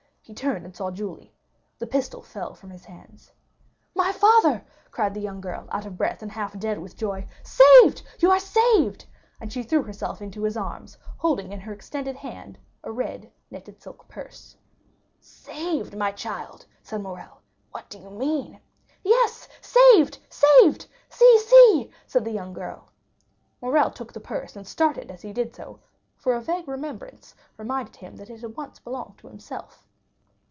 [0.23, 1.33] He turned and saw Julie.
[1.79, 3.33] The pistol fell from his hands.
[3.93, 8.31] "My father!" cried the young girl, out of breath, and half dead with joy—"saved, you
[8.31, 9.05] are saved!"
[9.41, 13.81] And she threw herself into his arms, holding in her extended hand a red, netted
[13.81, 14.55] silk purse.
[15.21, 17.41] 20061m "Saved, my child!" said Morrel;
[17.71, 18.61] "what do you mean?"
[19.03, 20.85] "Yes, saved—saved!
[21.09, 22.87] See, see!" said the young girl.
[23.59, 25.81] Morrel took the purse, and started as he did so,
[26.15, 29.85] for a vague remembrance reminded him that it once belonged to himself.